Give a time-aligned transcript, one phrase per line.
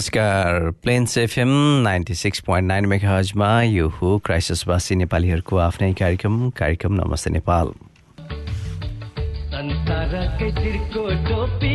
[0.00, 1.48] नमस्कार। Plains FM
[1.84, 7.72] ninety six point nine मेघाजमा यो हो क्राइसिसवासी नेपालीहरूको आफ्नै कार्यक्रम कार्यक्रम नमस्ते नेपाल।
[10.92, 11.74] टोपी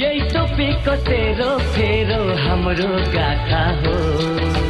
[0.00, 4.61] यही टोपीको तेरो फेरो हाम्रो गाथा हो।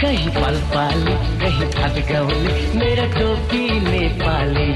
[0.00, 4.68] कहीँ पालपाली कहीँ भागौली मेरो टोपी नेपाली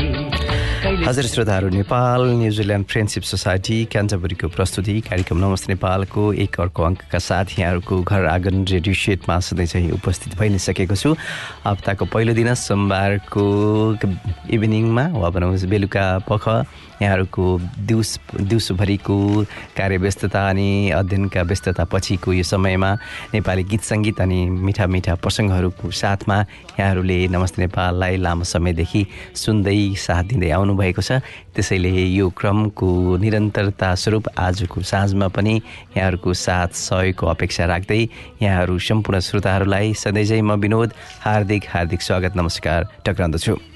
[1.04, 7.58] हजुर श्रोताहरू Nepal New Zealand friendship society क्यान्टबरीको प्रस्तुति कार्यक्रम नमस्ते नेपालको एक अर्को अङ्कका साथ
[7.58, 11.14] यहाँहरूको घर आँगन रेडियो सेटमा सधैँ चाहिँ उपस्थित भइ नै सकेको छु।
[11.66, 13.44] हप्ताको पहिलो दिन सोमबारको
[14.56, 16.48] इभिनिङमा वा भनौँ बेलुका पख
[17.02, 17.44] यहाँहरूको
[17.88, 19.16] दिउस दिउँसोभरिको
[19.76, 22.90] कार्यव्यस्तता अनि अध्ययनका व्यस्तता पछिको यो समयमा
[23.34, 26.38] नेपाली गीत सङ्गीत अनि मिठा मिठा प्रसङ्गहरूको साथमा
[26.76, 34.28] यहाँहरूले नमस्ते नेपाललाई लामो समयदेखि सुन्दै साथ दिँदै आउनुभएको छ। त्यसैले यो क्रमको निरन्तरता स्वरूप
[34.38, 35.54] आजको साँझमा पनि
[35.96, 38.02] यहाँहरूको साथ सहयोगको अपेक्षा राख्दै
[38.42, 40.92] यहाँहरू सम्पूर्ण श्रोताहरूलाई सधैँझै म विनोद
[41.24, 43.69] हार्दिक हार्दिक स्वागत नमस्कार टक्राउँदछु।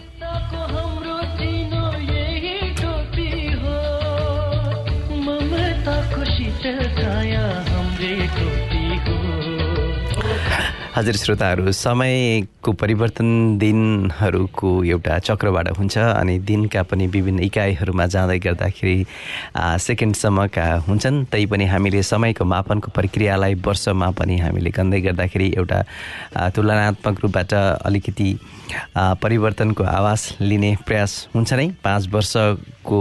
[10.94, 18.98] हजुर श्रोताहरू समयको परिवर्तन दिनहरूको एउटा चक्रबाट हुन्छ अनि दिनका पनि विभिन्न इकाइहरूमा जाँदै गर्दाखेरि
[19.58, 25.78] सेकेन्डसम्मका हुन्छन्। तैपनि हामीले समयको मापनको प्रक्रियालाई वर्षमा पनि हामीले गन्दै गर्दाखेरि एउटा
[26.54, 28.30] तुलनात्मक रूपबाट अलिकति
[28.94, 33.00] परिवर्तनको आवाज लिने प्रयास हुन्छ नै। पाँच वर्षको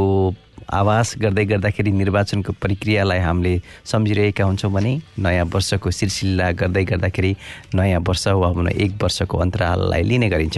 [0.73, 3.53] आवास गर्दै गर्दाखेरि निर्वाचनको प्रक्रियालाई हामीले
[3.85, 7.35] सम्झिरहेका हुन्छौँ भने नयाँ वर्षको सिलसिला गर्दै गर्दाखेरि
[7.75, 10.57] नयाँ वर्ष वा भनौँ एक वर्षको अन्तराललाई लिने गरिन्छ।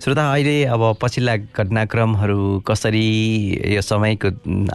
[0.00, 3.06] श्रोता अहिले अब पछिल्ला घटनाक्रमहरू कसरी
[3.74, 4.28] यो समयको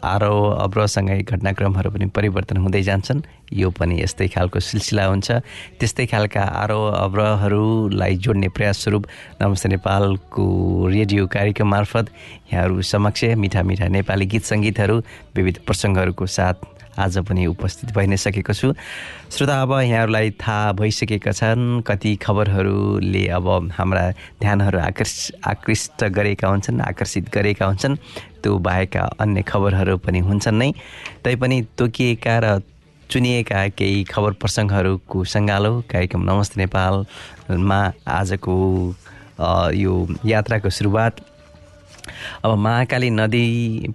[0.06, 3.22] आरोह अवरोहसँगै घटनाक्रमहरू पनि परिवर्तन हुँदै जान्छन्।
[3.54, 5.32] यो पनि यस्तै खालको सिलसिला हुन्छ।
[5.80, 9.04] त्यस्तै खालका आरोह अवरोहहरूलाई जोड्ने प्रयास स्वरूप
[9.42, 10.46] नमस्ते नेपालको
[10.90, 12.06] रेडियो कार्यक्रम मार्फत
[12.54, 14.96] यहाँहरू समक्ष मिठा मिठा नेपाली गीत सङ्गीतहरू
[15.36, 16.58] विविध प्रसङ्गहरूको साथ
[16.96, 18.72] आज पनि उपस्थित भइ नै सकेको छु।
[19.28, 24.04] श्रोता अब यहाँहरूलाई थाहा भइसकेका छन् कति खबरहरूले अब हाम्रा
[24.40, 27.96] ध्यानहरू आकर्ष आकृष्ट गरेका हुन्छन् आकर्षित गरेका हुन्छन्।
[28.40, 30.72] त्यो बाहेकका अन्य खबरहरू पनि हुन्छन् नै।
[31.24, 32.48] तैपनि तोकिएका र
[33.10, 37.80] चुनिएका केही खबर प्रसङ्गहरूको सङ्गालो कार्यक्रम नमस्ते नेपालमा
[38.10, 38.56] आजको
[39.78, 39.94] यो
[40.26, 41.14] यात्राको सुरुवात।
[42.46, 43.46] अब महाकाली नदी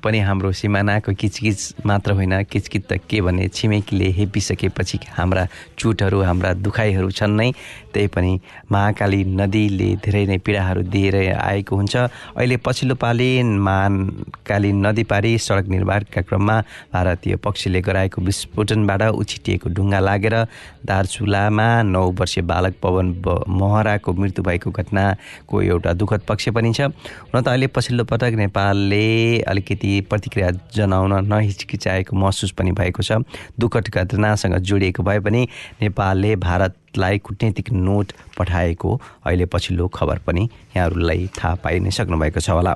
[0.03, 5.47] पनि हाम्रो सिमानाको किचकिच मात्र होइन किचकिच त के भने छिमेकीले हेपिसकेपछि हाम्रा
[5.79, 7.51] चुटहरू हाम्रा दुखाइहरू छन् नै।
[7.93, 8.33] त्यही पनि
[8.73, 11.97] महाकाली नदीले धेरै नै पीडाहरू दिएर आएको हुन्छ।
[12.37, 16.57] अहिले पछिल्लो पालि महाकाली नदी पारी सडक निर्माणका क्रममा
[16.93, 20.37] भारतीय पक्षले गराएको विस्फोटनबाट उछिटिएको ढुङ्गा लागेर
[20.87, 23.15] दार्चुलामा नौ वर्षीय बालक पवन
[23.61, 26.81] महराको मृत्यु भएको घटनाको एउटा दुःखद पक्ष पनि छ।
[27.31, 29.07] हुन त अहिले पछिल्लो पटक नेपालले
[29.51, 33.23] अलिकति प्रतिक्रिया जनाउन नहिचकिचाएको महसुस पनि भएको छ।
[33.61, 35.47] दुःखद घटनासँग जोडिएको भए पनि
[35.83, 36.35] नेपालले
[36.91, 42.75] भारतलाई कुटनीतिक नोट पठाएको अहिले पछिल्लो खबर पनि यहाँहरूलाई थाहा पाइ नै सक्नुभएको छ होला।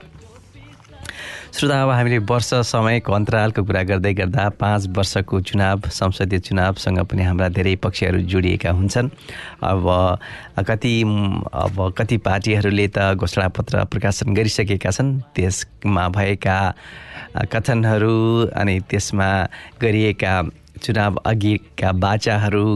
[1.55, 7.23] श्रोता अब हामीले वर्ष समयको अन्तरालको कुरा गर्दै गर्दा पाँच वर्षको चुनाव संसदीय चुनावसँग पनि
[7.23, 9.11] हाम्रा धेरै पक्षहरू जोडिएका हुन्छन्।
[9.63, 9.85] अब
[10.63, 16.59] कति अब कति पार्टीहरूले त घोषणापत्र प्रकाशन गरिसकेका छन् त्यसमा भएका
[17.51, 19.31] कथनहरू अनि त्यसमा
[19.83, 20.35] गरिएका
[20.83, 22.67] चुनाव अघिका बाचाहरू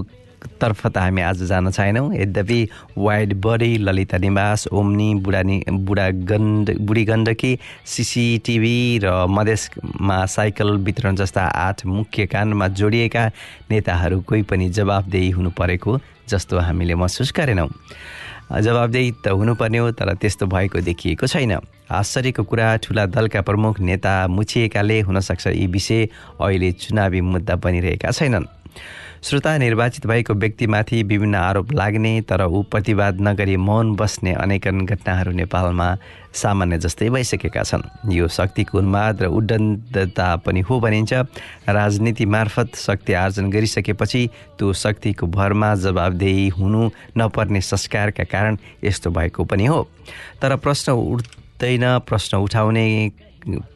[0.60, 2.60] तर्फ त हामी आज जान छैनौँ। यद्यपि
[2.98, 7.52] वाइड बडी ललिता निवास ओम्नी बुढानी बुढा गण्ड बुढी गण्डकी
[7.86, 13.26] सिसिटिभी र मधेसमा साइकल वितरण जस्ता आठ मुख्य काण्डमा जोडिएका
[13.70, 15.98] नेताहरू कोही पनि जवाबदेही हुनु परेको
[16.28, 17.68] जस्तो हामीले महसुस गरेनौँ।
[18.48, 21.52] जवाबदेही त हुनुपर्ने हो तर त्यस्तो भएको देखिएको छैन।
[21.88, 26.08] आश्चर्यको कुरा ठुला दलका प्रमुख नेता मुछिएकाले हुनसक्छ यी विषय
[26.40, 28.44] अहिले चुनावी मुद्दा बनिरहेका छैनन्।
[29.22, 35.32] श्रोता निर्वाचित भएको व्यक्तिमाथि विभिन्न आरोप लाग्ने तर ऊ प्रतिवाद नगरी मौन बस्ने अनेकन घटनाहरू
[35.32, 35.88] नेपालमा
[36.32, 37.82] सामान्य जस्तै भइसकेका छन्।
[38.14, 41.12] यो शक्तिको उन्माद र उड्डन्तता पनि हो भनिन्छ।
[41.68, 44.22] राजनीति मार्फत शक्ति आर्जन गरिसकेपछि
[44.58, 49.82] त्यो शक्तिको भरमा जवाबदेही हुनु नपर्ने संस्कारका कारण यस्तो भएको पनि हो।
[50.42, 52.86] तर प्रश्न उठ्दैन प्रश्न उठाउने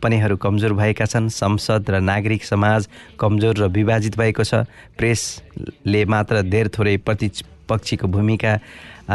[0.03, 2.89] पनिहरू कमजोर भएका छन्। संसद र नागरिक समाज
[3.19, 4.67] कमजोर र विभाजित भएको छ।
[4.99, 8.53] प्रेसले मात्र धेर थोरै प्रतिपक्षीको भूमिका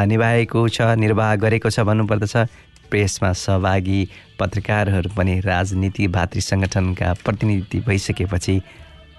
[0.08, 2.36] निभाएको छ निर्वाह गरेको छ भन्नुपर्दछ।
[2.88, 4.02] प्रेसमा सहभागी
[4.40, 8.56] पत्रकारहरू पनि राजनीति भातृ सङ्गठनका प्रतिनिधि भइसकेपछि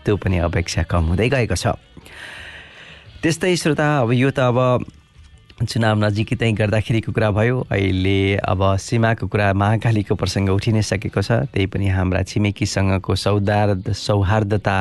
[0.04, 1.76] त्यो पनि अपेक्षा कम हुँदै गएको छ।
[3.20, 4.58] त्यस्तै श्रोता अब यो त अब
[5.58, 11.50] चुनाव नजिकै गर्दाखेरिको कुरा भयो। अहिले अब सीमाको कुरा महाकालीको प्रसङ्ग उठि नै सकेको छ।
[11.50, 14.76] त्यही पनि हाम्रा छिमेकीसँगको सौदार्द सौहार्दता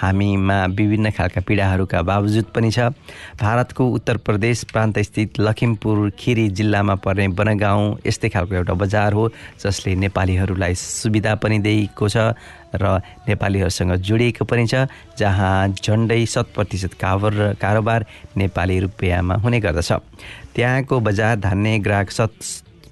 [0.00, 2.94] हामीमा विभिन्न खालका पीडाहरूका बावजुद पनि छ।
[3.42, 9.24] भारतको उत्तर प्रदेश प्रान्तस्थित लखिमपुर खिरी जिल्लामा पर्ने बनगाउँ यस्तै खालको एउटा बजार हो
[9.58, 12.38] जसले नेपालीहरूलाई सुविधा पनि दिएको छ।
[12.74, 14.86] र नेपालीहरूसँग जोडिएको पनि छ
[15.18, 18.06] जहाँ झन्डै शत प्रतिशत काबर कारोबार
[18.36, 19.92] नेपाली रुपियाँमा हुने गर्दछ।
[20.54, 22.34] त्यहाँको बजार धान्ने ग्राहक शत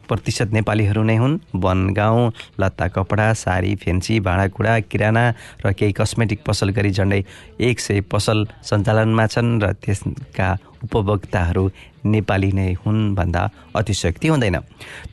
[0.09, 5.25] प्रतिशत नेपालीहरू नै हुन्। बनगाउँ लत्ता कपडा साडी फेन्सी भाँडाकुँडा किराना
[5.61, 7.21] र केही कस्मेटिक पसल गरी झन्डै
[7.61, 10.49] एक सय पसल सञ्चालनमा छन् र त्यसका
[10.85, 11.71] उपभोक्ताहरू
[12.07, 13.43] नेपाली नै हुन् भन्दा
[13.77, 14.57] अतिशक्ति हुँदैन।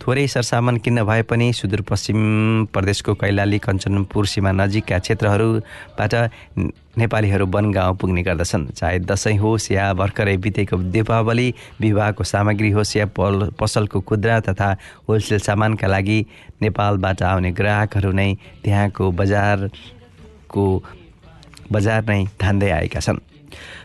[0.02, 2.20] थोरै सरसामान किन्न भए पनि सुदूरपश्चिम
[2.74, 6.14] प्रदेशको कैलाली कञ्चनपुर सीमा नजिकका क्षेत्रहरूबाट
[6.96, 13.06] नेपालीहरू बनगाउँ पुग्ने गर्दछन्। चाहे दसैँ होस् या भर्खरै बितेको दीपावली विवाहको सामग्री होस् या
[13.12, 14.70] पल पसलको खुद्रा तथा
[15.10, 16.20] होलसेल सामानका लागि
[16.62, 18.34] नेपालबाट आउने ग्राहकहरू नै
[18.64, 20.66] त्यहाँको बजारको
[21.72, 23.20] बजार नै धान्दै आएका छन्।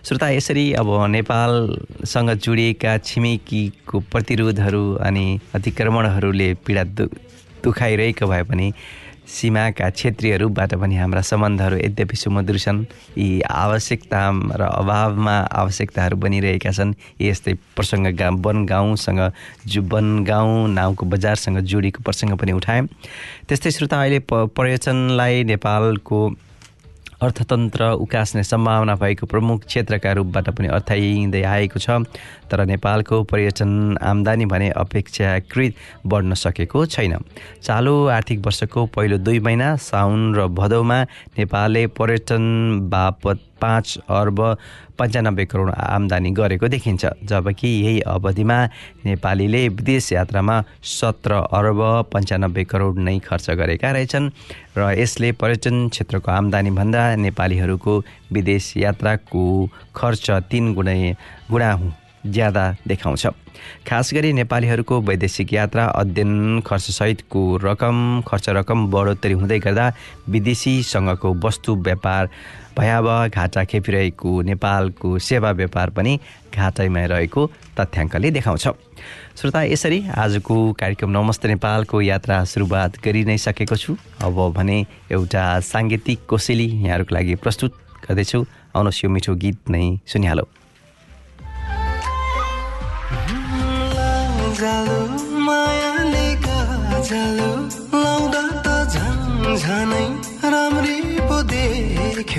[0.05, 7.07] श्रोता यसरी अब नेपालसँग जोडिएका छिमेकीको प्रतिरोधहरू अनि अतिक्रमणहरूले पीडा दु
[7.65, 8.73] दुखाइरहेको भए पनि
[9.31, 12.81] सीमाका क्षेत्रीहरूबाट पनि हाम्रा सम्बन्धहरू यद्यपि सुमधुर छन्
[13.19, 14.23] यी आवश्यकता
[14.59, 19.21] र अभावमा आवश्यकताहरू बनिरहेका छन् यस्तै प्रसङ्ग गा वन गाउँसँग
[19.71, 22.87] जो वन गाउँ नाउँको बजारसँग जोडिएको प्रसङ्ग पनि उठाएँ।
[23.47, 26.19] त्यस्तै श्रोता अहिले प पर्यटनलाई नेपालको
[27.23, 32.09] अर्थतन्त्र उकास्ने सम्भावना भएको प्रमुख क्षेत्रका रूपबाट पनि अर्थाइँदै आएको छ।
[32.51, 35.75] तर नेपालको पर्यटन आम्दानी भने अपेक्षाकृत
[36.07, 37.17] बढ्न सकेको छैन।
[37.63, 41.03] चालु आर्थिक वर्षको पहिलो दुई महिना साउन र भदौमा
[41.39, 42.45] नेपालले पर्यटन
[42.91, 44.41] बापत पाँच अर्ब
[44.99, 48.59] पन्चानब्बे करोड आम्दानी गरेको देखिन्छ। जबकि यही अवधिमा
[49.05, 50.57] नेपालीले विदेश यात्रामा
[50.91, 51.81] सत्र अर्ब
[52.13, 54.31] पन्चानब्बे करोड नै खर्च गरेका रहेछन्
[54.77, 57.95] र यसले पर्यटन क्षेत्रको आम्दानीभन्दा नेपालीहरूको
[58.33, 59.47] विदेश यात्राको
[59.97, 61.01] खर्च तिन गुणै
[61.51, 61.73] गुणा
[62.27, 63.27] ज्यादा देखाउँछ।
[63.89, 67.97] खास गरी नेपालीहरूको वैदेशिक यात्रा अध्ययन खर्चसहितको रकम
[68.29, 69.93] खर्च रकम बढोत्तरी हुँदै गर्दा
[70.29, 72.29] विदेशीसँगको वस्तु व्यापार
[72.79, 76.19] भयावह घाटा खेपिरहेको नेपालको सेवा व्यापार पनि
[76.55, 77.47] घाटैमा रहेको
[77.81, 78.69] तथ्याङ्कले देखाउँछ।
[79.41, 84.79] श्रोता यसरी आजको कार्यक्रम नमस्ते नेपालको यात्रा सुरुवात गरि नै सकेको छु। अब भने
[85.11, 87.73] एउटा साङ्गीतिक कोसेली यहाँहरूको लागि प्रस्तुत
[88.09, 88.45] गर्दैछु।
[88.77, 90.60] आउनुहोस् यो मिठो गीत नै सुनिहालौँ।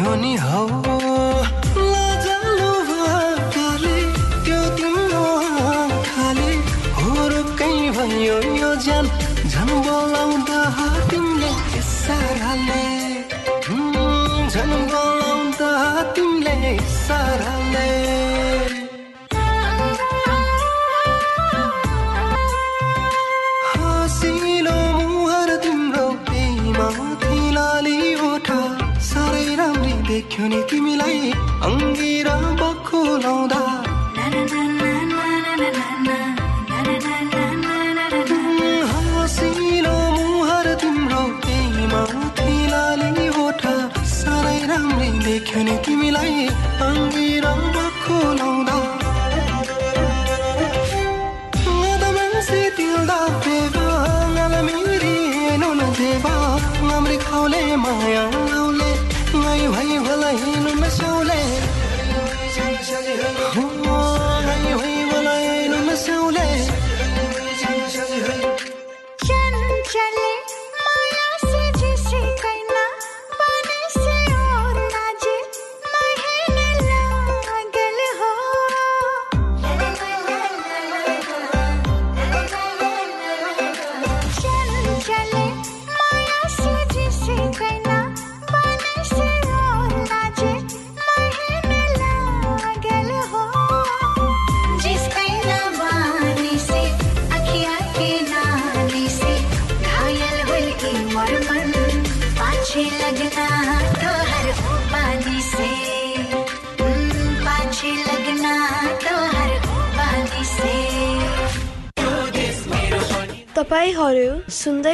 [0.01, 1.00] देख्यो नि हौ।
[30.31, 31.31] देख्यो नि तिमीलाई
[31.67, 32.27] अङ्गिर
[32.59, 33.61] बक्खु लाउँदा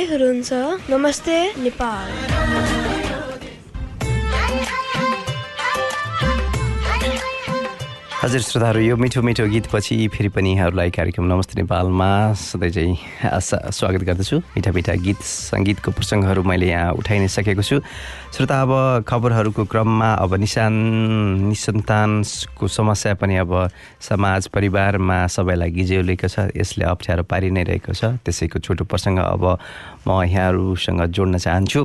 [0.09, 0.53] हुनुहुन्छ
[0.89, 2.96] नमस्ते नेपाल
[8.17, 12.95] हजुर श्रोताहरू यो मिठो मिठो गीतपछि फेरि पनि यहाँहरूलाई कार्यक्रम नमस्ते नेपालमा सधैँ चाहिँ
[13.45, 17.77] स- स्वागत गर्दछु। मिठा मिठा गीत सङ्गीतको प्रसङ्गहरू मैले यहाँ उठाइ नै सकेको छु।
[18.33, 20.73] श्रोता अब खबरहरूको क्रममा अब निशान
[21.53, 23.69] निसन्तानको समस्या पनि अब
[24.01, 29.43] समाज परिवारमा सबैलाई गिज्यौलेको छ यसले अप्ठ्यारो पारि नै रहेको छ। त्यसैको छोटो प्रसङ्ग अब
[30.09, 31.81] म यहाँहरूसँग जोड्न चाहन्छु।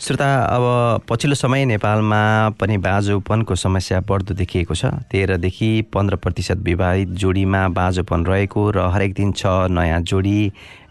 [0.00, 7.08] श्रोता अब पछिल्लो समय नेपालमा पनि बाँझोपनको समस्या बढ्दो देखिएको छ। तेह्रदेखि पन्ध्र प्रतिशत विवाहित
[7.14, 10.00] जोडीमा बाँझोपन रहेको र हरेक दिन छ नयाँ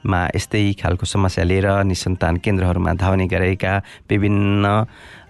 [0.04, 4.66] जोडीमा यस्तै खालको समस्या लिएर निसन्तान केन्द्रहरूमा धाउने गरेका विभिन्न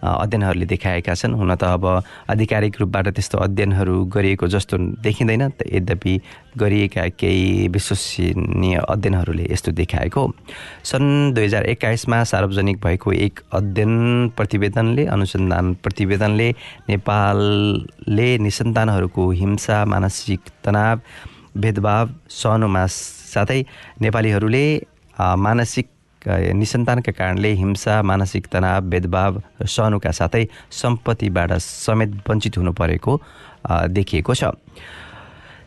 [0.03, 1.85] अध्ययनहरूले देखाएका छन् हुन त अब
[2.29, 6.13] आधिकारिक रूपबाट त्यस्तो अध्ययनहरू गरिएको जस्तो देखिँदैन त यद्यपि
[6.57, 10.21] गरिएका केही विश्वसनीय अध्ययनहरूले यस्तो देखाएको।
[10.83, 13.93] सन् दुई हजार एक्काइसमा सार्वजनिक भएको एक अध्ययन
[14.37, 16.49] प्रतिवेदनले अनुसन्धान प्रतिवेदनले
[16.89, 20.99] नेपालले निसन्तानहरूको हिंसा मानसिक तनाव
[21.57, 22.85] भेदभाव सहनुमा
[23.35, 23.59] साथै
[24.01, 24.65] नेपालीहरूले
[25.45, 25.87] मानसिक
[26.55, 30.43] निसन्तानका कारणले हिंसा मानसिक तनाव भेदभाव सहनुका साथै
[30.81, 33.13] सम्पत्तिबाट समेत वञ्चित हुनु परेको
[33.97, 34.51] देखिएको छ।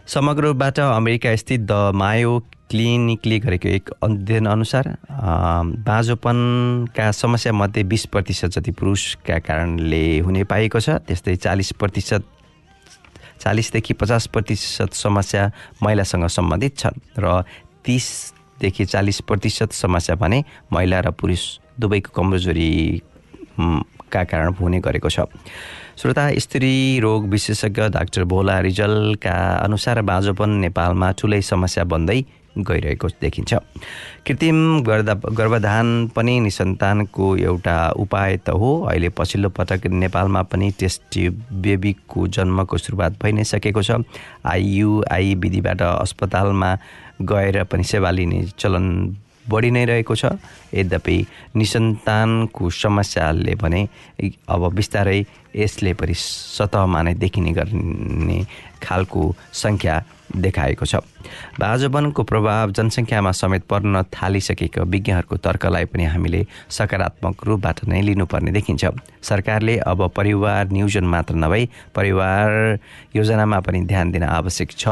[0.06, 2.32] समग्र रूपबाट अमेरिका स्थित द मायो
[2.70, 5.32] क्लिनिकले गरेको एक अध्ययन अनुसार अ,
[5.86, 12.22] बाँझोपनका समस्यामध्ये बिस प्रतिशत जति पुरुषका कारणले हुने पाइएको छ त्यस्तै चालिस प्रतिशत
[13.46, 15.50] चालिसदेखि पचास प्रतिशत समस्या
[15.82, 17.42] महिलासँग सम्बन्धित छन् र
[17.86, 21.42] तिसदेखि चालिस प्रतिशत समस्या भने महिला र पुरुष
[21.78, 22.70] दुवैको कमजोरी
[23.58, 25.30] उम्, का कारण हुने गरेको छ।
[25.96, 32.20] श्रोता स्त्री रोग विशेषज्ञ डाक्टर भोला रिजलका अनुसार बाँझोपन नेपालमा ठुलै समस्या बन्दै
[32.58, 33.54] गइरहेको देखिन्छ।
[34.26, 35.86] कृत्रिम गर्दा गर्भधान
[36.16, 41.18] पनि निसन्तानको एउटा उपाय त हो। अहिले पछिल्लो पटक नेपालमा पनि टेस्ट
[41.52, 44.00] बेबीको जन्मको सुरुवात भइ नै सकेको छ।
[44.46, 46.70] आइयुआई विधिबाट अस्पतालमा
[47.22, 48.86] गएर पनि सेवा लिने चलन
[49.46, 50.34] बढी नै रहेको छ।
[50.74, 51.16] यद्यपि
[51.56, 53.80] निसन्तानको समस्याले भने
[54.48, 55.20] अब बिस्तारै
[55.56, 58.38] यसले पनि सतहमा नै देखिने गर्ने
[58.82, 59.22] खालको
[59.54, 59.94] सङ्ख्या
[60.34, 60.96] देखाएको छ।
[61.60, 66.40] बाजोवनको प्रभाव जनसङ्ख्यामा समेत पर्न थालिसकेको विज्ञहरूको तर्कलाई पनि हामीले
[66.70, 68.84] सकारात्मक रूपबाट नै लिनुपर्ने देखिन्छ।
[69.22, 72.78] सरकारले अब परिवार नियोजन मात्र नभई परिवार
[73.16, 74.88] योजनामा पनि ध्यान दिन आवश्यक छ।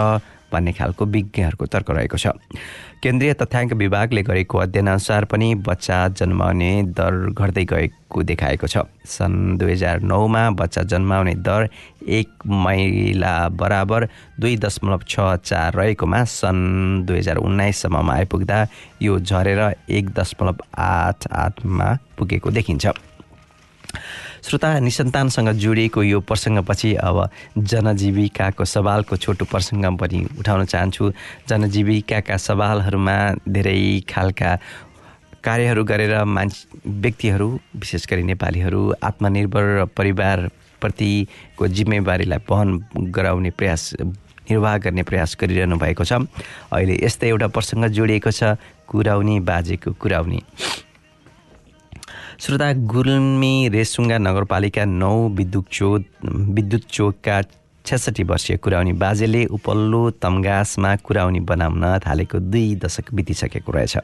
[0.55, 2.27] भन्ने खालको विज्ञहरूको तर्क रहेको छ।
[3.03, 9.73] केन्द्रीय तथ्याङ्क विभागले गरेको अध्ययनअनुसार पनि बच्चा जन्माउने दर घट्दै गएको देखाएको छ। सन् दुई
[9.73, 11.69] हजार नौमा बच्चा जन्माउने दर
[12.09, 14.09] एक महिला बराबर
[14.41, 18.67] दुई दशमलव छ चार रहेकोमा सन् दुई हजार उन्नाइससम्ममा आइपुग्दा
[19.03, 22.87] यो झरेर एक दशमलव आठ आठमा पुगेको देखिन्छ।
[24.45, 27.17] श्रोता निसन्तानसँग जोडिएको यो प्रसङ्गपछि अब
[27.57, 31.05] जनजीविकाको सवालको छोटो प्रसङ्ग पनि उठाउन चाहन्छु।
[31.49, 33.17] जनजीविकाका सवालहरूमा
[33.49, 34.51] धेरै खालका
[35.41, 42.69] कार्यहरू गरेर मान्छे व्यक्तिहरू विशेष गरी नेपालीहरू आत्मनिर्भर र परिवारप्रतिको जिम्मेवारीलाई वहन
[43.17, 43.83] गराउने प्रयास
[44.45, 46.21] निर्वाह गर्ने प्रयास गरिरहनु भएको छ।
[46.69, 48.61] अहिले यस्तै एउटा प्रसङ्ग जोडिएको छ
[48.93, 50.41] कुराउनी बाजेको कुराउनी।
[52.35, 56.03] श्रोता गुल्मी रेसुङ्गा नगरपालिका नौ विद्युत चोक
[56.51, 57.41] विद्युत चोकका
[57.85, 63.97] छ्यासठी वर्षीय कुराउनी बाजेले उपल्लो तमगासमा कुराउनी बनाउन थालेको दुई दशक बितिसकेको रहेछ।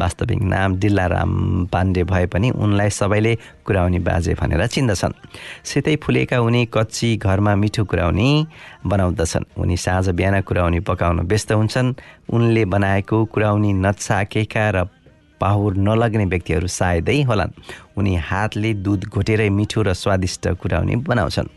[0.00, 1.32] वास्तविक नाम डिल्लाराम
[1.72, 3.34] पाण्डे भए पनि उनलाई सबैले
[3.66, 5.12] कुराउनी बाजे भनेर चिन्दछन्।
[5.64, 8.28] सेतै फुलेका उनी कच्ची घरमा मिठो कुराउनी
[8.86, 11.94] बनाउँदछन्। उनी साँझ बिहान कुराउनी पकाउन व्यस्त हुन्छन्।
[12.32, 14.88] उनले बनाएको कुराउनी नचाकेका र
[15.40, 17.56] पाहुर नलग्ने व्यक्तिहरू सायदै होलान्।
[17.96, 21.48] उनी हातले दुध घोटेरै मिठो र स्वादिष्ट कुराउनी बनाउँछन्।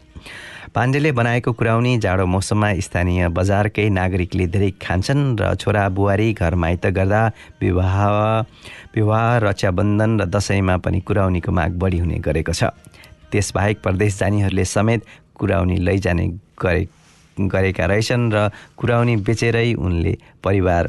[0.72, 6.86] पाण्डेले बनाएको कुराउनी जाडो मौसममा स्थानीय बजारकै नागरिकले धेरै खान्छन् र छोरा बुहारी घर माइत
[6.96, 7.22] गर्दा
[7.62, 7.96] विवाह
[8.96, 12.72] विवाह रक्षाबन्धन र दसैँमा पनि कुराउनीको माग बढी हुने गरेको छ।
[13.32, 15.02] त्यसबाहेक प्रदेश जानेहरूले समेत
[15.36, 16.88] कुराउनी लैजाने गरे
[17.38, 18.38] गरेका रहेछन् र
[18.80, 20.84] कुराउनी बेचेरै उनले परिवार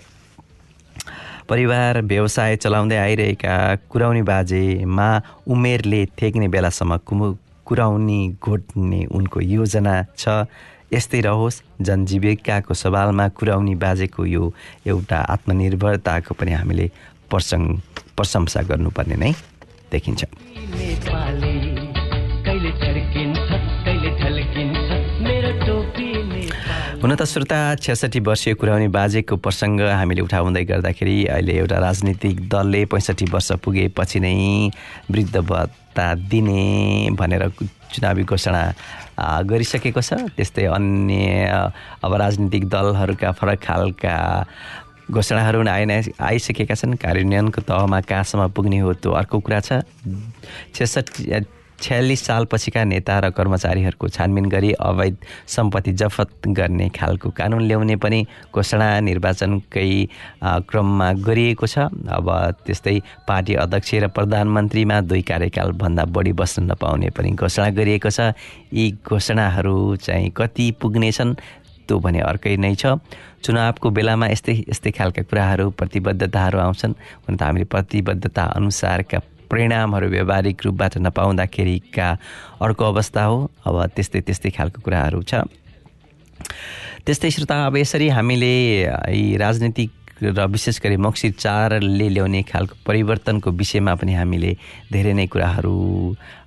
[1.48, 3.54] परिवार व्यवसाय चलाउँदै आइरहेका
[3.90, 5.08] कुराउनी बाजेमा
[5.52, 7.26] उमेरले थेक्ने बेलासम्म कुमु
[7.66, 10.46] कुराउनी घोट्ने उनको योजना छ।
[10.92, 14.44] यस्तै रहोस् जनजीविकाको सवालमा कुराउनी बाजेको यो
[14.86, 16.86] एउटा आत्मनिर्भरताको पनि हामीले
[17.30, 17.66] प्रसङ्ग
[18.16, 19.32] प्रशंसा गर्नुपर्ने नै
[19.92, 20.20] देखिन्छ।
[27.02, 32.84] हुन त श्रोता छ्यासठी वर्षीय कुराउने बाजेको प्रसङ्ग हामीले उठाउँदै गर्दाखेरि अहिले एउटा राजनीतिक दलले
[32.86, 34.70] पैँसठी वर्ष पुगेपछि नै
[35.10, 36.62] वृद्ध भत्ता दिने
[37.18, 38.62] भनेर चुनावी घोषणा
[39.18, 41.50] गरिसकेको छ। त्यस्तै अन्य
[42.06, 44.14] अब राजनीतिक दलहरूका फरक खालका
[45.10, 49.82] घोषणाहरू आइ नै आइसकेका छन्। कार्यान्वयनको तहमा कहाँसम्म पुग्ने हो त्यो अर्को कुरा छ।
[50.70, 51.34] छेसठी
[51.82, 58.20] छयालिस सालपछिका नेता र कर्मचारीहरूको छानबिन गरी अवैध सम्पत्ति जफत गर्ने खालको कानुन ल्याउने पनि
[58.54, 59.90] घोषणा निर्वाचनकै
[60.42, 62.28] क्रममा गरिएको छ। अब
[62.66, 62.98] त्यस्तै
[63.28, 68.32] पार्टी अध्यक्ष र प्रधानमन्त्रीमा दुई कार्यकालभन्दा बढी बस्न नपाउने पनि घोषणा गरिएको छ।
[68.72, 71.34] यी घोषणाहरू चाहिँ कति पुग्नेछन्
[71.82, 73.02] त्यो भने अर्कै नै छ।
[73.42, 76.94] चुनावको बेलामा यस्तै यस्तै खालका कुराहरू प्रतिबद्धताहरू आउँछन्।
[77.26, 79.18] हुन त हामीले प्रतिबद्धता अनुसारका
[79.52, 82.08] परिणामहरू व्यावहारिक रूपबाट नपाउँदाखेरिका
[82.64, 85.44] अर्को अवस्था हो। अब त्यस्तै त्यस्तै खालको कुराहरू छ।
[87.04, 88.54] त्यस्तै श्रोता अब यसरी हामीले
[89.12, 89.90] यी राजनीतिक
[90.22, 94.50] र विशेष गरी मक्सिर चारले ल्याउने खालको परिवर्तनको विषयमा पनि हामीले
[94.92, 95.74] धेरै नै कुराहरू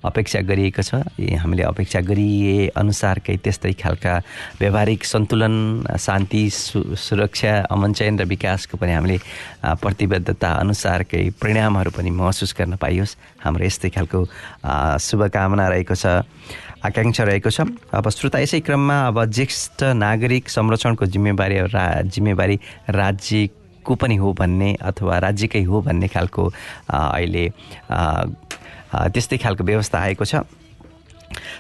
[0.06, 4.14] अपेक्षा गरिएको छ। हामीले अपेक्षा गरिए अनुसारकै त्यस्तै खालका
[4.62, 5.56] व्यावहारिक सन्तुलन
[5.98, 9.18] शान्ति सु सुरक्षा अमन चयन र विकासको पनि हामीले
[9.82, 14.20] प्रतिबद्धता अनुसारकै परिणामहरू पनि महसुस गर्न पाइयोस्। हाम्रो यस्तै खालको
[15.02, 16.06] शुभकामना रहेको छ
[16.86, 17.66] आकाङ्क्षा रहेको छ।
[17.98, 22.56] अब श्रोता यसै क्रममा अब ज्येष्ठ नागरिक संरक्षणको जिम्मेवारी रा जिम्मेवारी
[23.86, 26.44] राज्यको पनि हो भन्ने अथवा राज्यकै हो भन्ने खालको
[26.90, 27.50] अहिले
[29.14, 30.42] त्यस्तै खालको व्यवस्था आएको छ।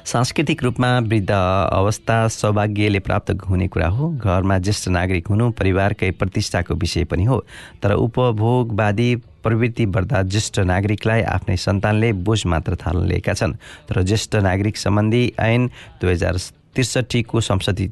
[0.05, 6.73] सांस्कृतिक रूपमा वृद्ध अवस्था सौभाग्यले प्राप्त हुने कुरा हो। घरमा ज्येष्ठ नागरिक हुनु परिवारकै प्रतिष्ठाको
[6.73, 7.37] विषय पनि हो।
[7.83, 9.09] तर उपभोगवादी
[9.43, 13.53] प्रवृत्ति बढ्दा ज्येष्ठ नागरिकलाई आफ्नै सन्तानले बोझ मात्र थाल्न छन्।
[13.89, 15.67] तर ज्येष्ठ नागरिक सम्बन्धी ऐन
[16.01, 16.37] दुई हजार
[16.75, 17.91] त्रिसठीको संसदीय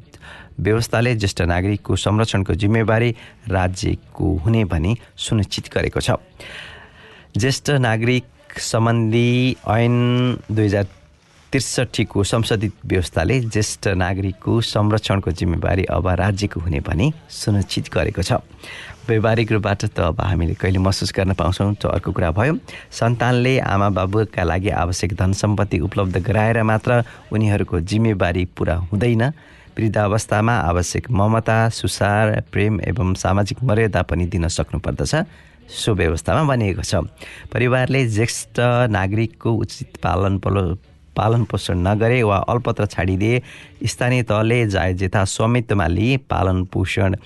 [0.58, 3.10] व्यवस्थाले ज्येष्ठ नागरिकको संरक्षणको जिम्मेवारी
[3.50, 6.10] राज्यको हुने भनी सुनिश्चित गरेको छ।
[7.36, 9.94] ज्येष्ठ नागरिक सम्बन्धी ऐन
[10.50, 10.86] दुई हजार
[11.52, 18.42] त्रिसठीको संसदीय व्यवस्थाले ज्येष्ठ नागरिकको संरक्षणको जिम्मेवारी अब राज्यको हुने भनी सुनिश्चित गरेको छ।
[19.06, 22.54] व्यवहारिक रूपबाट त अब हामीले कहिले महसुस गर्न पाउँछौँ त्यो अर्को कुरा भयो।
[22.90, 29.22] सन्तानले आमा बाबुका लागि आवश्यक धन सम्पत्ति उपलब्ध गराएर मात्र उनीहरूको जिम्मेवारी पुरा हुँदैन।
[29.76, 35.14] वृद्धावस्थामा आवश्यक ममता सुसार प्रेम एवं सामाजिक मर्यादा पनि दिन सक्नुपर्दछ।
[35.64, 36.94] सो व्यवस्थामा भनिएको छ।
[37.52, 38.60] परिवारले ज्येष्ठ
[38.90, 40.62] नागरिकको उचित पालन पोलो
[41.16, 43.42] पालन पोषण नगरे वा अल्पत्र छाडिदिए
[43.86, 47.16] स्थानीय तहले जेथा स्वामित्वमा लिए पालन पोषण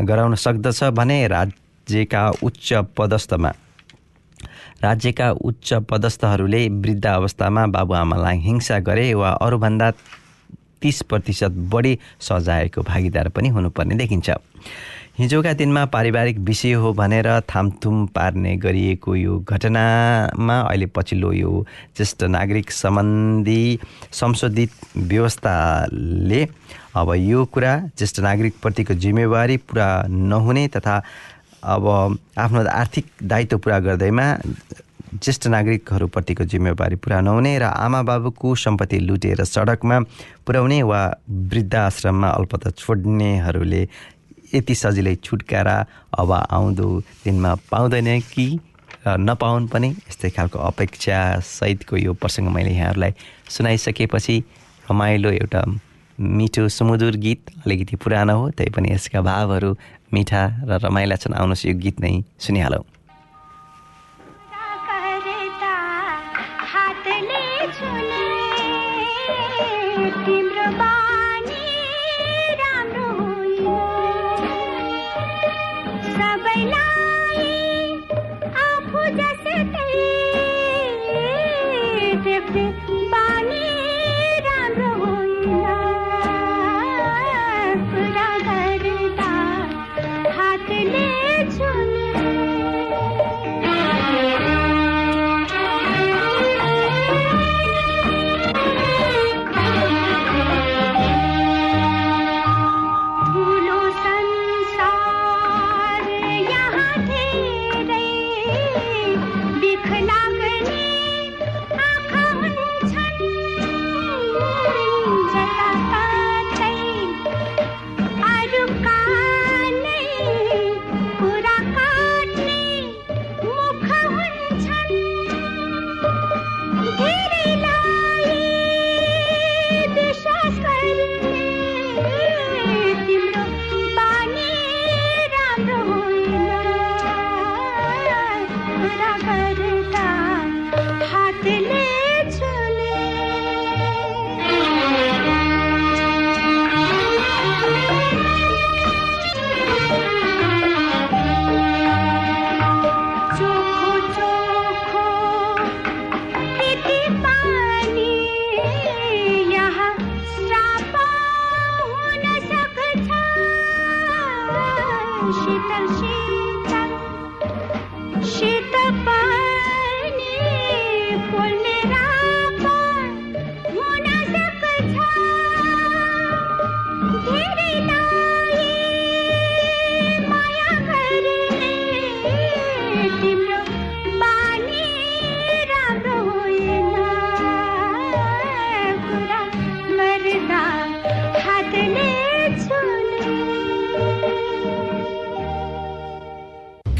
[0.00, 3.52] गराउन सक्दछ भने राज्यका उच्च पदस्थमा।
[4.82, 9.90] राज्यका उच्च पदस्थहरूले वृद्ध अवस्थामा बाबुआमालाई हिंसा गरे वा अरूभन्दा
[10.82, 14.30] तिस प्रतिशत बढी सजायको भागीदार पनि हुनुपर्ने देखिन्छ।
[15.18, 21.52] हिजोका दिनमा पारिवारिक विषय हो भनेर थामथुम पार्ने गरिएको यो घटनामा अहिले पछिल्लो यो
[21.96, 23.78] ज्येष्ठ नागरिक सम्बन्धी
[24.12, 26.42] संशोधित व्यवस्थाले
[26.96, 30.96] अब यो कुरा ज्येष्ठ नागरिकप्रतिको जिम्मेवारी पुरा नहुने तथा
[31.62, 31.86] अब
[32.38, 34.26] आफ्नो आर्थिक दायित्व पुरा गर्दैमा
[35.14, 39.98] ज्येष्ठ नागरिकहरूप्रतिको जिम्मेवारी पुरा नहुने र आमा बाबुको सम्पत्ति लुटेर सडकमा
[40.46, 41.00] पुर्याउने वा
[41.50, 43.82] वृद्धाश्रममा अल्पत छोड्नेहरूले
[44.54, 45.76] यति सजिलै छुटकारा
[46.18, 46.88] अब आउँदो
[47.24, 48.46] दिनमा पाउँदैन कि
[49.06, 53.12] नपाउन् पनि यस्तै खालको अपेक्षा सहितको यो प्रसङ्ग मैले यहाँहरूलाई
[53.56, 54.36] सुनाइसकेपछि
[54.90, 55.62] रमाइलो एउटा
[56.18, 59.70] मिठो सुमधुर गीत अलिकति पुरानो हो तैपनि यसका भावहरू
[60.14, 62.93] मिठा र रमाइला छन्। आउनुहोस् यो गीत नै सुनिहालौँ।
[70.64, 70.93] goodbye.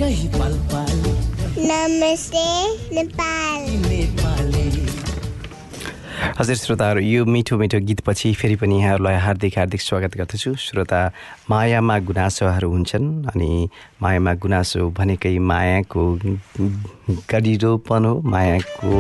[0.05, 0.29] कही
[1.67, 2.45] नमस्ते
[2.95, 3.63] नेपाल।
[6.39, 11.01] हजुर श्रोताहरू यो मिठो मिठो गीतपछि फेरि पनि यहाँहरूलाई हार्दिक हार्दिक स्वागत गर्दछु। श्रोता
[11.51, 13.69] मायामा गुनासोहरू हुन्छन् अनि
[14.03, 16.05] मायामा गुनासो भनेकै मायाको
[17.33, 18.93] गरिरोपन हो। मायाको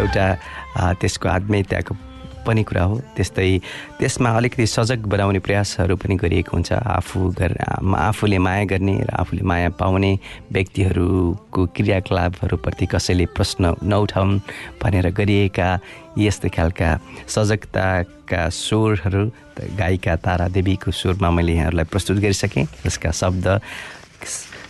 [0.00, 0.26] एउटा
[1.00, 1.94] त्यसको आत्मीयताको
[2.46, 3.58] पनि कुरा हो। त्यस्तै
[3.98, 9.42] त्यसमा अलिकति सजग बनाउने प्रयासहरू पनि गरिएको हुन्छ आफू घर आफूले माया गर्ने र आफूले
[9.42, 10.12] माया पाउने
[10.52, 14.40] व्यक्तिहरूको क्रियाकलापहरूप्रति कसैले प्रश्न नउठाउन्
[14.82, 15.68] भनेर गरिएका
[16.18, 16.90] यस्तै खालका
[17.28, 19.24] सजगताका स्वरहरू
[19.78, 23.46] गायिका तारा देवीको स्वरमा मैले यहाँहरूलाई प्रस्तुत गरिसकेँ। जसका शब्द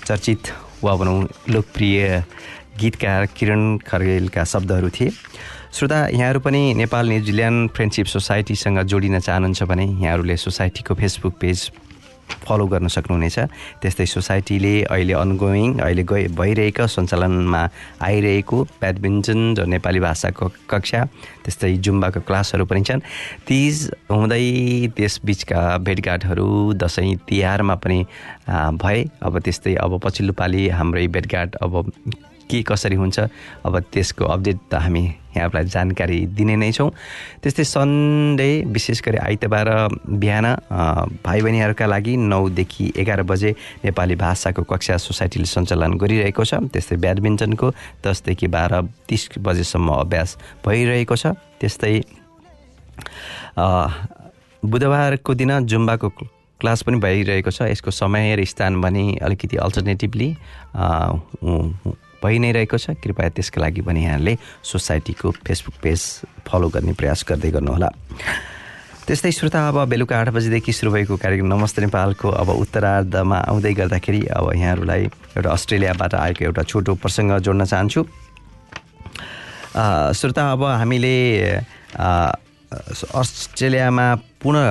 [0.06, 0.42] चर्चित
[0.82, 1.98] वा भनौँ लोकप्रिय
[2.80, 5.10] गीतकार किरण खर्गेलका शब्दहरू थिए।
[5.70, 11.70] श्रोता यहाँहरू पनि नेपाल न्युजिल्यान्ड फ्रेन्डसिप सोसाइटीसँग जोडिन चाहनुहुन्छ भने यहाँहरूले सोसाइटीको फेसबुक पेज
[12.46, 13.38] फलो गर्न सक्नुहुनेछ।
[13.82, 17.62] त्यस्तै सोसाइटीले अहिले अनगोइङ अहिले गइ भइरहेको सञ्चालनमा
[18.02, 21.00] आइरहेको ब्याडमिन्टन र नेपाली भाषाको कक्षा
[21.44, 23.02] त्यस्तै जुम्बाको क्लासहरू पनि छन्।
[23.46, 24.46] तिज हुँदै
[24.94, 27.98] त्यसबिचका भेटघाटहरू दसैँ तिहारमा पनि
[28.78, 31.72] भए। अब त्यस्तै अब पछिल्लो पालि हाम्रै भेटघाट अब
[32.50, 33.18] के कसरी हुन्छ
[33.64, 36.90] अब त्यसको अपडेट त हामी यहाँलाई जानकारी दिने नै छौँ।
[37.38, 39.68] त्यस्तै सन्डे विशेष गरी आइतबार
[40.10, 40.46] बिहान
[41.22, 43.50] भाइ बहिनीहरूका लागि नौदेखि एघार बजे
[43.86, 47.66] नेपाली भाषाको कक्षा सोसाइटीले सञ्चालन गरिरहेको छ। त्यस्तै ब्याडमिन्टनको
[48.02, 50.36] दसदेखि बाह्र तिस बजेसम्म अभ्यास
[50.66, 51.94] भइरहेको छ। त्यस्तै
[54.62, 56.08] बुधबारको दिन जुम्बाको
[56.60, 60.28] क्लास पनि भइरहेको छ। यसको समय र स्थान भने अलिकति अल्टरनेटिभली
[62.22, 66.00] भइ नै रहेको छ। कृपया त्यसका लागि पनि यहाँले सोसाइटीको फेसबुक पेज
[66.46, 67.88] फलो गर्ने प्रयास गर्दै गर्नुहोला।
[69.06, 74.20] त्यस्तै श्रोता अब बेलुका आठ बजीदेखि सुरु भएको कार्यक्रम नमस्ते नेपालको अब उत्तरार्धमा आउँदै गर्दाखेरि
[74.38, 75.04] अब यहाँहरूलाई
[75.34, 78.06] एउटा अस्ट्रेलियाबाट आएको एउटा छोटो प्रसङ्ग जोड्न चाहन्छु।
[80.14, 81.14] श्रोता अब हामीले
[81.90, 84.06] अस्ट्रेलियामा
[84.42, 84.66] पुनः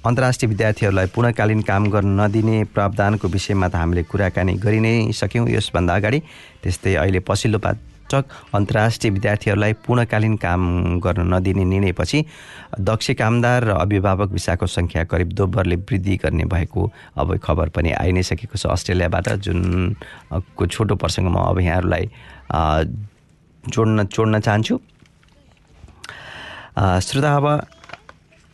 [0.00, 5.94] अन्तर्राष्ट्रिय विद्यार्थीहरूलाई पूर्णकालीन काम गर्न नदिने प्रावधानको विषयमा त हामीले कुराकानी गरि नै सक्यौँ। यसभन्दा
[5.94, 6.18] अगाडि
[6.64, 8.24] त्यस्तै अहिले पछिल्लो पटक
[8.56, 10.60] अन्तर्राष्ट्रिय विद्यार्थीहरूलाई पूर्णकालीन काम
[11.04, 12.18] गर्न नदिने निर्णयपछि
[12.80, 16.80] दक्ष कामदार र अभिभावक भिसाको सङ्ख्या करिब दोब्बरले वृद्धि गर्ने भएको
[17.20, 19.60] अब खबर पनि आइ नै सकेको छ। अस्ट्रेलियाबाट जुन
[20.32, 22.04] को छोटो प्रसङ्ग म अब यहाँहरूलाई
[23.68, 24.74] जोड्न जोड्न चाहन्छु।
[27.04, 27.46] श्रोता अब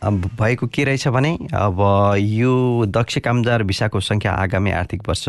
[0.03, 1.79] भएको के रहेछ भने अब
[2.19, 5.25] यो दक्ष कामदार भिसाको सङ्ख्या आगामी आर्थिक वर्ष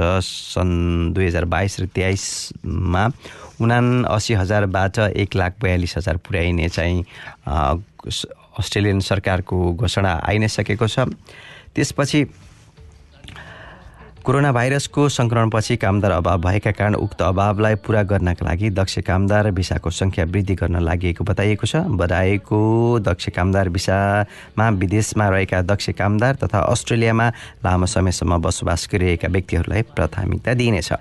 [0.55, 3.05] सन् दुई हजार बाइस र तेइसमा
[3.61, 3.79] उना
[4.13, 7.03] असी हजारबाट एक लाख बयालिस हजार पुर्याइने चाहिँ
[7.49, 11.09] अस्ट्रेलियन सरकारको घोषणा आइ नै सकेको छ।
[11.75, 12.25] त्यसपछि
[14.29, 19.91] कोरोना भाइरसको सङ्क्रमणपछि कामदार अभाव भएका कारण उक्त अभावलाई पुरा गर्नका लागि दक्ष कामदार भिसाको
[19.91, 22.59] सङ्ख्या वृद्धि गर्न लागि बताइएको छ। बढाएको
[23.09, 27.29] दक्ष कामदार भिसामा विदेशमा रहेका दक्ष कामदार तथा अस्ट्रेलियामा
[27.65, 30.93] लामो समयसम्म बसोबास गरिरहेका व्यक्तिहरूलाई प्राथमिकता दिइनेछ।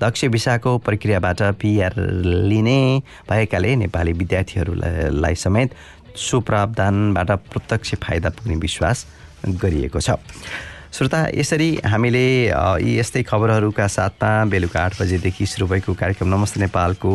[0.00, 2.00] दक्ष भिसाको प्रक्रियाबाट पिआर
[2.48, 2.80] लिने
[3.28, 5.76] भएकाले नेपाली विद्यार्थीहरूलाई समेत
[6.16, 9.06] सो प्रावधानबाट प्रत्यक्ष फाइदा पुग्ने विश्वास
[9.60, 10.16] गरिएको छ।
[10.92, 17.10] श्रोता यसरी हामीले यी यस्तै खबरहरूका साथमा बेलुका आठ बजेदेखि सुरु भएको कार्यक्रम नमस्ते नेपालको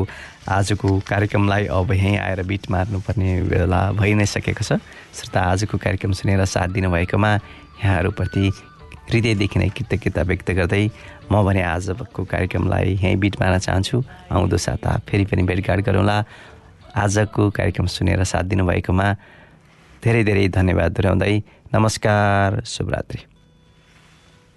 [0.48, 4.80] आजको कार्यक्रमलाई अब यहीँ आएर बिट मार्नुपर्ने बेला भइ नै सकेको छ।
[5.12, 8.46] श्रोता आजको कार्यक्रम सुनेर साथ दिनुभएकोमा यहाँहरूप्रति
[9.12, 10.84] हृदयदेखि नै कृतज्ञता व्यक्त गर्दै
[11.28, 16.18] म भने आजको कार्यक्रमलाई यहीँ बिट मार्न चाहन्छु। आउँदो साता फेरि पनि भेटघाट गरौँला।
[16.96, 19.14] आजको कार्यक्रम सुनेर साथ दिनुभएकोमा
[20.00, 21.34] धेरै धेरै धन्यवाद दोहोऱ्याउँदै
[21.76, 23.35] नमस्कार शुभरात्रि।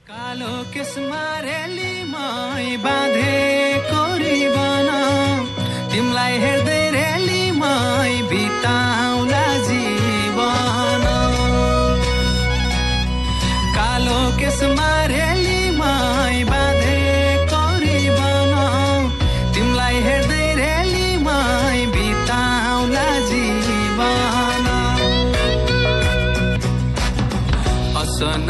[0.09, 4.89] कालो केसमा रेलीमै बाँधेको रिबन
[5.91, 11.05] तिमीलाई हेर्दै रेलीमै बिताउला जीवन।
[13.77, 14.88] कालो केसमा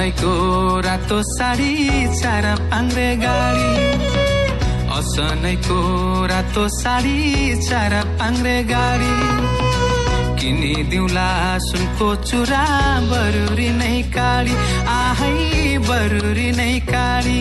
[0.08, 1.72] असनैको रातो साडी
[2.16, 3.72] चार पाङ्रे गाडी।
[4.96, 5.80] असनैको
[6.26, 7.18] रातो साडी
[7.68, 9.12] चार पाङ्रे गाडी।
[10.40, 12.64] किनिदिउँला सुनको चुरा
[13.10, 14.56] बरुरी नै काडी।
[14.88, 17.40] आहै बरुरी नै काडी।